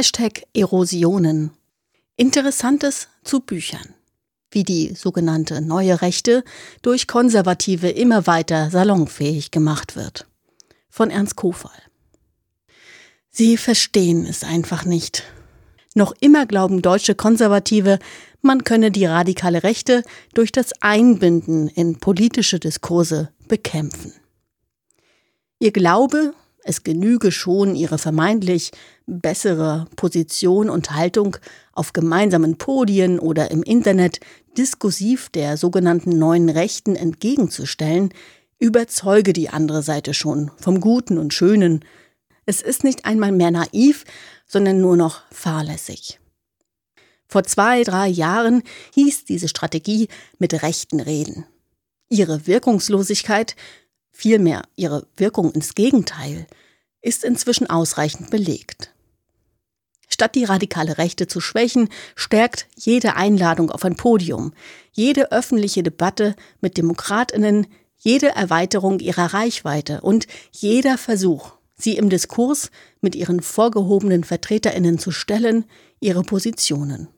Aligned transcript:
Hashtag 0.00 0.44
Erosionen. 0.54 1.50
Interessantes 2.16 3.08
zu 3.22 3.40
Büchern. 3.40 3.94
Wie 4.50 4.64
die 4.64 4.94
sogenannte 4.94 5.60
neue 5.60 6.00
Rechte 6.00 6.42
durch 6.80 7.06
Konservative 7.06 7.90
immer 7.90 8.26
weiter 8.26 8.70
salonfähig 8.70 9.50
gemacht 9.50 9.96
wird. 9.96 10.26
Von 10.88 11.10
Ernst 11.10 11.36
Kofall. 11.36 11.82
Sie 13.28 13.58
verstehen 13.58 14.24
es 14.24 14.42
einfach 14.42 14.86
nicht. 14.86 15.24
Noch 15.94 16.14
immer 16.18 16.46
glauben 16.46 16.80
deutsche 16.80 17.14
Konservative, 17.14 17.98
man 18.40 18.64
könne 18.64 18.90
die 18.90 19.04
radikale 19.04 19.64
Rechte 19.64 20.02
durch 20.32 20.50
das 20.50 20.72
Einbinden 20.80 21.68
in 21.68 21.98
politische 21.98 22.58
Diskurse 22.58 23.34
bekämpfen. 23.48 24.14
Ihr 25.58 25.72
Glaube, 25.72 26.32
es 26.64 26.82
genüge 26.82 27.32
schon 27.32 27.74
ihre 27.74 27.98
vermeintlich 27.98 28.70
bessere 29.06 29.86
Position 29.96 30.70
und 30.70 30.90
Haltung 30.92 31.36
auf 31.72 31.92
gemeinsamen 31.92 32.58
Podien 32.58 33.18
oder 33.18 33.50
im 33.50 33.62
Internet 33.62 34.20
diskursiv 34.56 35.28
der 35.30 35.56
sogenannten 35.56 36.18
neuen 36.18 36.48
Rechten 36.48 36.96
entgegenzustellen, 36.96 38.12
überzeuge 38.58 39.32
die 39.32 39.48
andere 39.48 39.82
Seite 39.82 40.14
schon 40.14 40.50
vom 40.58 40.80
Guten 40.80 41.18
und 41.18 41.32
Schönen. 41.32 41.84
Es 42.46 42.60
ist 42.60 42.84
nicht 42.84 43.04
einmal 43.04 43.32
mehr 43.32 43.50
naiv, 43.50 44.04
sondern 44.46 44.80
nur 44.80 44.96
noch 44.96 45.22
fahrlässig. 45.30 46.20
Vor 47.26 47.44
zwei, 47.44 47.84
drei 47.84 48.08
Jahren 48.08 48.62
hieß 48.94 49.24
diese 49.24 49.48
Strategie 49.48 50.08
mit 50.38 50.62
Rechten 50.62 50.98
reden. 50.98 51.46
Ihre 52.08 52.48
Wirkungslosigkeit, 52.48 53.54
vielmehr 54.20 54.62
ihre 54.76 55.06
Wirkung 55.16 55.50
ins 55.52 55.74
Gegenteil, 55.74 56.46
ist 57.00 57.24
inzwischen 57.24 57.70
ausreichend 57.70 58.30
belegt. 58.30 58.92
Statt 60.08 60.34
die 60.34 60.44
radikale 60.44 60.98
Rechte 60.98 61.26
zu 61.26 61.40
schwächen, 61.40 61.88
stärkt 62.14 62.66
jede 62.76 63.16
Einladung 63.16 63.70
auf 63.70 63.84
ein 63.84 63.96
Podium, 63.96 64.52
jede 64.92 65.32
öffentliche 65.32 65.82
Debatte 65.82 66.36
mit 66.60 66.76
Demokratinnen, 66.76 67.66
jede 67.96 68.28
Erweiterung 68.28 68.98
ihrer 68.98 69.32
Reichweite 69.32 70.02
und 70.02 70.26
jeder 70.50 70.98
Versuch, 70.98 71.52
sie 71.74 71.96
im 71.96 72.10
Diskurs 72.10 72.70
mit 73.00 73.14
ihren 73.14 73.40
vorgehobenen 73.40 74.24
Vertreterinnen 74.24 74.98
zu 74.98 75.12
stellen, 75.12 75.64
ihre 76.00 76.22
Positionen. 76.22 77.08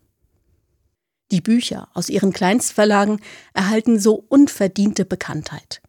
Die 1.32 1.40
Bücher 1.40 1.88
aus 1.94 2.08
ihren 2.10 2.32
Kleinstverlagen 2.32 3.20
erhalten 3.54 3.98
so 3.98 4.24
unverdiente 4.28 5.04
Bekanntheit. 5.04 5.82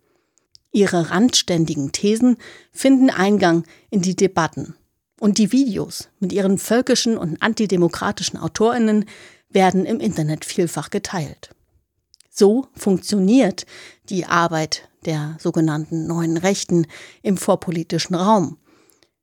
Ihre 0.73 1.11
randständigen 1.11 1.91
Thesen 1.91 2.37
finden 2.71 3.09
Eingang 3.09 3.63
in 3.91 4.01
die 4.01 4.15
Debatten. 4.15 4.75
Und 5.19 5.37
die 5.37 5.51
Videos 5.51 6.09
mit 6.19 6.33
ihren 6.33 6.57
völkischen 6.57 7.17
und 7.17 7.41
antidemokratischen 7.41 8.39
Autorinnen 8.39 9.05
werden 9.49 9.85
im 9.85 9.99
Internet 9.99 10.43
vielfach 10.43 10.89
geteilt. 10.89 11.51
So 12.29 12.67
funktioniert 12.73 13.67
die 14.09 14.25
Arbeit 14.25 14.89
der 15.05 15.37
sogenannten 15.39 16.07
neuen 16.07 16.37
Rechten 16.37 16.87
im 17.21 17.37
vorpolitischen 17.37 18.15
Raum. 18.15 18.57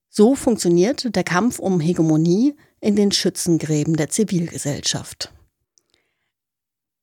So 0.08 0.36
funktioniert 0.36 1.14
der 1.14 1.24
Kampf 1.24 1.58
um 1.58 1.80
Hegemonie 1.80 2.54
in 2.80 2.94
den 2.94 3.10
Schützengräben 3.10 3.96
der 3.96 4.08
Zivilgesellschaft. 4.08 5.32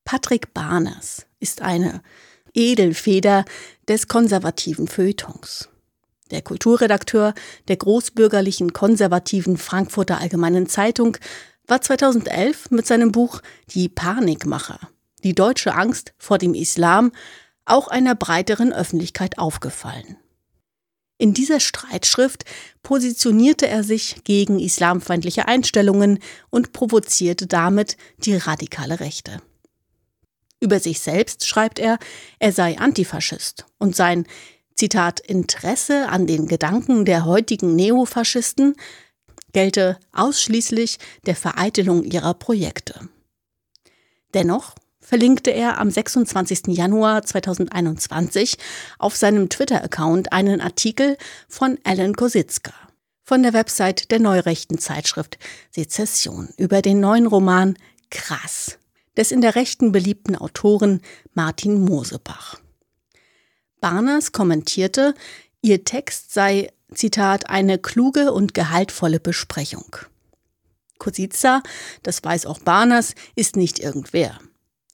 Patrick 0.06 0.54
Barners 0.54 1.26
ist 1.40 1.62
eine 1.62 2.02
Edelfeder 2.58 3.46
des 3.88 4.08
konservativen 4.08 4.88
Feuilletons. 4.88 5.70
Der 6.32 6.42
Kulturredakteur 6.42 7.34
der 7.68 7.78
großbürgerlichen 7.78 8.74
konservativen 8.74 9.58
Frankfurter 9.58 10.20
Allgemeinen 10.20 10.68
Zeitung 10.68 11.18
war 11.68 11.82
2011 11.82 12.72
mit 12.72 12.88
seinem 12.88 13.12
Buch 13.12 13.42
Die 13.70 13.90
Panikmacher, 13.90 14.80
die 15.24 15.36
deutsche 15.36 15.76
Angst 15.76 16.14
vor 16.18 16.40
dem 16.40 16.54
Islam, 16.54 17.12
auch 17.66 17.88
einer 17.90 18.16
breiteren 18.16 18.74
Öffentlichkeit 18.74 19.38
aufgefallen. 19.38 20.18
In 21.20 21.34
dieser 21.34 21.60
Streitschrift 21.60 22.44
positionierte 22.84 23.68
er 23.68 23.84
sich 23.84 24.24
gegen 24.24 24.60
islamfeindliche 24.60 25.48
Einstellungen 25.48 26.20
und 26.50 26.74
provozierte 26.74 27.48
damit 27.48 27.98
die 28.20 28.36
radikale 28.36 29.00
Rechte. 29.00 29.42
Über 30.60 30.80
sich 30.80 31.00
selbst 31.00 31.48
schreibt 31.48 31.80
er, 31.80 32.00
er 32.40 32.52
sei 32.52 32.78
Antifaschist 32.78 33.66
und 33.78 33.96
sein 33.96 34.26
Zitat 34.76 35.20
Interesse 35.20 36.10
an 36.10 36.28
den 36.28 36.48
Gedanken 36.48 37.06
der 37.06 37.26
heutigen 37.26 37.76
Neofaschisten 37.76 38.76
gelte 39.54 39.98
ausschließlich 40.14 41.00
der 41.26 41.36
Vereitelung 41.36 42.04
ihrer 42.04 42.34
Projekte. 42.34 43.10
Dennoch 44.34 44.76
verlinkte 45.00 45.52
er 45.52 45.80
am 45.80 45.90
26. 45.90 46.68
Januar 46.68 47.24
2021 47.24 48.58
auf 49.00 49.16
seinem 49.16 49.50
Twitter-Account 49.50 50.34
einen 50.34 50.60
Artikel 50.60 51.18
von 51.48 51.80
Alan 51.84 52.14
Kositzka 52.14 52.74
von 53.24 53.42
der 53.42 53.54
Website 53.54 54.12
der 54.12 54.20
neurechten 54.20 54.78
Zeitschrift 54.80 55.38
Sezession 55.72 56.50
über 56.58 56.82
den 56.82 57.00
neuen 57.00 57.26
Roman 57.26 57.78
Krass 58.10 58.77
des 59.18 59.32
in 59.32 59.42
der 59.42 59.56
Rechten 59.56 59.92
beliebten 59.92 60.36
Autoren 60.36 61.02
Martin 61.34 61.82
Mosebach. 61.82 62.60
Barners 63.82 64.32
kommentierte, 64.32 65.14
ihr 65.62 65.84
Text 65.84 66.34
sei, 66.34 66.72
Zitat, 66.94 67.50
eine 67.50 67.78
kluge 67.78 68.32
und 68.32 68.54
gehaltvolle 68.54 69.20
Besprechung. 69.20 69.98
Kosica, 71.00 71.62
das 72.04 72.24
weiß 72.24 72.46
auch 72.46 72.60
Barners, 72.60 73.14
ist 73.36 73.56
nicht 73.56 73.80
irgendwer. 73.80 74.40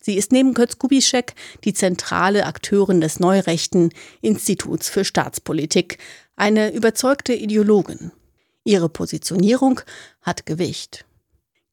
Sie 0.02 0.18
ist 0.18 0.34
neben 0.34 0.54
Kötz 0.54 0.80
Kubischek 0.80 1.34
die 1.64 1.74
zentrale 1.74 2.46
Akteurin 2.46 3.00
des 3.00 3.20
neurechten 3.20 3.94
Instituts 4.22 4.90
für 4.90 5.06
Staatspolitik, 5.06 5.98
eine 6.36 6.74
überzeugte 6.74 7.34
Ideologin. 7.34 8.12
Ihre 8.66 8.90
Positionierung 8.90 9.80
hat 10.22 10.46
Gewicht. 10.46 11.06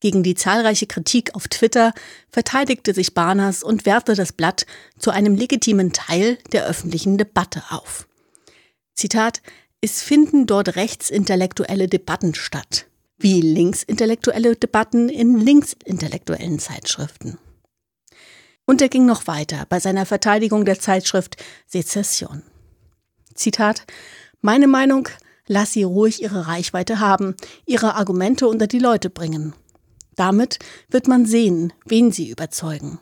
Gegen 0.01 0.23
die 0.23 0.35
zahlreiche 0.35 0.87
Kritik 0.87 1.35
auf 1.35 1.47
Twitter 1.49 1.93
verteidigte 2.33 2.95
sich 2.95 3.15
Barners 3.15 3.63
und 3.63 3.85
werfte 3.85 4.15
das 4.15 4.33
Blatt 4.33 4.65
zu 4.99 5.11
einem 5.11 5.35
legitimen 5.35 5.93
Teil 5.93 6.39
der 6.53 6.67
öffentlichen 6.67 7.19
Debatte 7.19 7.63
auf. 7.69 8.09
Zitat 8.95 9.43
Es 9.83 10.03
finden 10.03 10.47
dort 10.47 10.77
rechtsintellektuelle 10.77 11.87
Debatten 11.87 12.35
statt, 12.35 12.87
wie 13.19 13.43
linksintellektuelle 13.43 14.57
Debatten 14.57 15.11
in 15.11 15.39
linksintellektuellen 15.39 16.59
Zeitschriften. 16.59 17.39
Und 18.65 18.81
er 18.81 18.89
ging 18.89 19.05
noch 19.05 19.27
weiter 19.27 19.67
bei 19.69 19.81
seiner 19.81 20.07
Verteidigung 20.07 20.65
der 20.65 20.81
Zeitschrift 20.81 21.37
Sezession. 21.67 22.43
Zitat 23.35 23.85
Meine 24.41 24.67
Meinung, 24.67 25.09
lass 25.47 25.73
sie 25.73 25.83
ruhig 25.83 26.23
ihre 26.23 26.47
Reichweite 26.47 27.01
haben, 27.01 27.35
ihre 27.67 27.97
Argumente 27.97 28.47
unter 28.49 28.67
die 28.67 28.79
Leute 28.79 29.11
bringen. 29.11 29.55
Damit 30.17 30.59
wird 30.89 31.09
man 31.09 31.27
sehen, 31.27 31.73
wen 31.87 32.13
sie 32.13 32.29
überzeugen. 32.29 32.99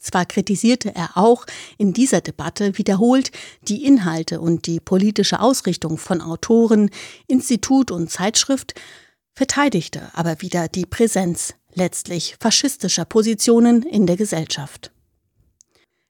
Zwar 0.00 0.24
kritisierte 0.24 0.94
er 0.94 1.16
auch 1.16 1.46
in 1.78 1.92
dieser 1.92 2.20
Debatte 2.20 2.78
wiederholt 2.78 3.32
die 3.62 3.84
Inhalte 3.84 4.40
und 4.40 4.66
die 4.66 4.78
politische 4.78 5.40
Ausrichtung 5.40 5.98
von 5.98 6.20
Autoren, 6.20 6.90
Institut 7.26 7.90
und 7.90 8.10
Zeitschrift, 8.10 8.74
verteidigte 9.34 10.10
aber 10.14 10.40
wieder 10.42 10.68
die 10.68 10.86
Präsenz 10.86 11.54
letztlich 11.74 12.36
faschistischer 12.40 13.04
Positionen 13.04 13.82
in 13.82 14.06
der 14.06 14.16
Gesellschaft. 14.16 14.92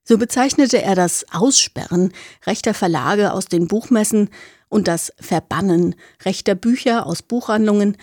So 0.05 0.19
bezeichnete 0.19 0.81
er 0.81 0.95
das 0.95 1.27
Aussperren 1.33 2.12
rechter 2.47 2.75
Verlage 2.75 3.33
aus 3.33 3.47
den 3.47 3.67
Buchmessen 3.67 4.31
und 4.69 4.87
das 4.87 5.12
Verbannen 5.19 5.97
rechter 6.25 6.55
Bücher 6.55 7.06
aus 7.06 7.23
Buchhandlungen 7.23 7.97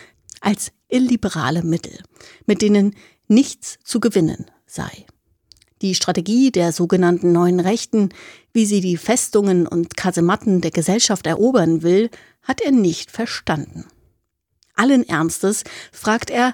als 0.43 0.71
illiberale 0.89 1.63
Mittel, 1.63 1.97
mit 2.45 2.61
denen 2.61 2.95
nichts 3.27 3.79
zu 3.83 3.99
gewinnen 3.99 4.45
sei. 4.65 5.05
Die 5.81 5.95
Strategie 5.95 6.51
der 6.51 6.71
sogenannten 6.71 7.31
neuen 7.31 7.59
Rechten, 7.59 8.09
wie 8.53 8.65
sie 8.65 8.79
die 8.79 8.97
Festungen 8.97 9.67
und 9.67 9.97
Kasematten 9.97 10.61
der 10.61 10.71
Gesellschaft 10.71 11.25
erobern 11.27 11.81
will, 11.81 12.09
hat 12.41 12.61
er 12.61 12.71
nicht 12.71 13.11
verstanden. 13.11 13.85
Allen 14.75 15.07
Ernstes 15.07 15.63
fragt 15.91 16.29
er, 16.29 16.53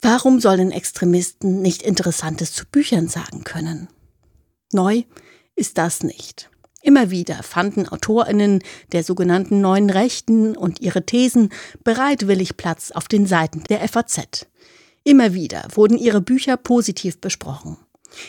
warum 0.00 0.40
sollen 0.40 0.70
Extremisten 0.70 1.62
nicht 1.62 1.82
Interessantes 1.82 2.52
zu 2.52 2.64
Büchern 2.66 3.08
sagen 3.08 3.44
können? 3.44 3.88
Neu 4.72 5.04
ist 5.54 5.78
das 5.78 6.02
nicht. 6.02 6.50
Immer 6.84 7.10
wieder 7.10 7.42
fanden 7.42 7.88
Autorinnen 7.88 8.62
der 8.92 9.02
sogenannten 9.02 9.62
neuen 9.62 9.88
Rechten 9.88 10.54
und 10.54 10.82
ihre 10.82 11.06
Thesen 11.06 11.48
bereitwillig 11.82 12.58
Platz 12.58 12.90
auf 12.90 13.08
den 13.08 13.24
Seiten 13.24 13.64
der 13.70 13.88
FAZ. 13.88 14.46
Immer 15.02 15.32
wieder 15.32 15.66
wurden 15.72 15.96
ihre 15.96 16.20
Bücher 16.20 16.58
positiv 16.58 17.22
besprochen. 17.22 17.78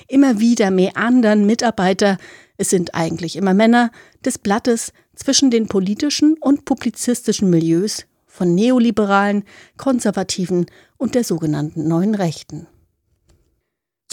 Immer 0.08 0.40
wieder 0.40 0.72
meandern 0.72 1.46
Mitarbeiter, 1.46 2.18
es 2.56 2.70
sind 2.70 2.96
eigentlich 2.96 3.36
immer 3.36 3.54
Männer, 3.54 3.92
des 4.24 4.38
Blattes 4.38 4.94
zwischen 5.16 5.52
den 5.52 5.68
politischen 5.68 6.38
und 6.40 6.64
publizistischen 6.64 7.50
Milieus 7.50 8.06
von 8.26 8.56
Neoliberalen, 8.56 9.44
Konservativen 9.76 10.68
und 10.96 11.14
der 11.16 11.26
sogenannten 11.26 11.90
Neuen 11.90 12.16
Rechten. 12.16 12.68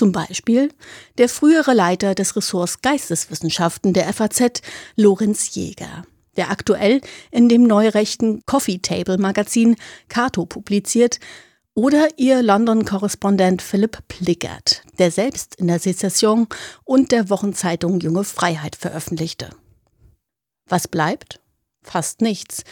Zum 0.02 0.10
Beispiel 0.10 0.72
der 1.16 1.28
frühere 1.28 1.74
Leiter 1.74 2.16
des 2.16 2.34
Ressorts 2.34 2.80
Geisteswissenschaften 2.82 3.92
der 3.92 4.12
FAZ, 4.12 4.60
Lorenz 4.96 5.54
Jäger, 5.54 6.02
der 6.36 6.50
aktuell 6.50 7.00
in 7.30 7.48
dem 7.48 7.62
neurechten 7.62 8.42
Coffee 8.44 8.78
Table 8.78 9.16
Magazin 9.18 9.76
Cato 10.08 10.44
publiziert, 10.44 11.20
oder 11.74 12.08
ihr 12.16 12.42
London-Korrespondent 12.42 13.62
Philipp 13.62 13.98
Plickert, 14.08 14.82
der 14.98 15.12
selbst 15.12 15.54
in 15.54 15.68
der 15.68 15.78
Sezession 15.78 16.48
und 16.82 17.12
der 17.12 17.30
Wochenzeitung 17.30 18.00
Junge 18.00 18.24
Freiheit 18.24 18.74
veröffentlichte. 18.74 19.50
Was 20.68 20.88
bleibt? 20.88 21.38
Fast 21.80 22.22
nichts. 22.22 22.64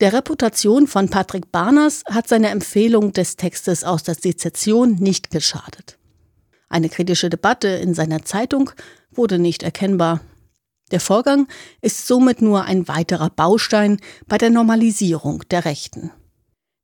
Der 0.00 0.12
Reputation 0.12 0.88
von 0.88 1.08
Patrick 1.08 1.52
Barners 1.52 2.02
hat 2.10 2.26
seine 2.26 2.48
Empfehlung 2.48 3.12
des 3.12 3.36
Textes 3.36 3.84
aus 3.84 4.02
der 4.02 4.16
Sezession 4.16 4.96
nicht 4.96 5.30
geschadet. 5.30 5.98
Eine 6.68 6.88
kritische 6.88 7.30
Debatte 7.30 7.68
in 7.68 7.94
seiner 7.94 8.24
Zeitung 8.24 8.70
wurde 9.12 9.38
nicht 9.38 9.62
erkennbar. 9.62 10.20
Der 10.90 11.00
Vorgang 11.00 11.48
ist 11.80 12.06
somit 12.06 12.42
nur 12.42 12.64
ein 12.64 12.88
weiterer 12.88 13.30
Baustein 13.30 14.00
bei 14.26 14.38
der 14.38 14.50
Normalisierung 14.50 15.42
der 15.50 15.64
Rechten. 15.64 16.10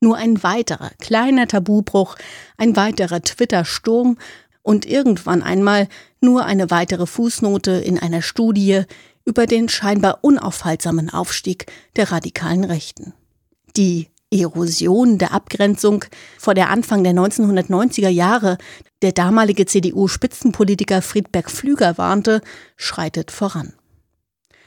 Nur 0.00 0.16
ein 0.16 0.42
weiterer 0.42 0.90
kleiner 0.98 1.46
Tabubruch, 1.46 2.16
ein 2.56 2.76
weiterer 2.76 3.20
Twitter-Sturm 3.20 4.16
und 4.62 4.86
irgendwann 4.86 5.42
einmal 5.42 5.88
nur 6.20 6.44
eine 6.44 6.70
weitere 6.70 7.06
Fußnote 7.06 7.72
in 7.72 7.98
einer 7.98 8.22
Studie 8.22 8.84
über 9.24 9.46
den 9.46 9.68
scheinbar 9.68 10.20
unaufhaltsamen 10.22 11.10
Aufstieg 11.10 11.66
der 11.96 12.10
radikalen 12.10 12.64
Rechten. 12.64 13.12
Die 13.76 14.08
Erosion 14.32 15.18
der 15.18 15.32
Abgrenzung, 15.32 16.04
vor 16.38 16.54
der 16.54 16.70
Anfang 16.70 17.02
der 17.02 17.14
1990er 17.14 18.08
Jahre 18.08 18.58
der 19.02 19.12
damalige 19.12 19.66
CDU-Spitzenpolitiker 19.66 21.02
Friedberg 21.02 21.50
Pflüger 21.50 21.98
warnte, 21.98 22.40
schreitet 22.76 23.30
voran. 23.30 23.72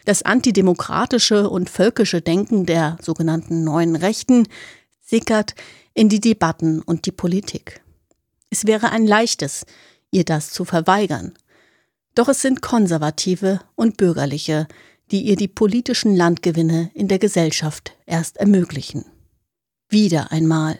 Das 0.06 0.24
antidemokratische 0.24 1.50
und 1.50 1.69
völkische 1.69 2.21
Denken 2.21 2.65
der 2.65 2.98
sogenannten 3.01 3.63
neuen 3.63 3.95
Rechten 3.95 4.48
sickert 5.00 5.56
in 5.94 6.10
die 6.10 6.19
Debatten 6.19 6.81
und 6.81 7.06
die 7.06 7.12
Politik. 7.12 7.81
Es 8.50 8.68
wäre 8.68 8.92
ein 8.92 9.07
leichtes, 9.07 9.65
ihr 10.12 10.25
das 10.25 10.51
zu 10.51 10.65
verweigern. 10.65 11.33
Doch 12.15 12.27
es 12.27 12.42
sind 12.42 12.62
Konservative 12.62 13.62
und 13.75 13.98
Bürgerliche, 13.98 14.68
die 15.12 15.21
ihr 15.21 15.36
die 15.36 15.48
politischen 15.48 16.15
Landgewinne 16.15 16.92
in 16.94 17.07
der 17.07 17.19
Gesellschaft 17.19 17.95
erst 18.06 18.38
ermöglichen. 18.38 19.06
Wieder 19.94 20.31
einmal 20.31 20.80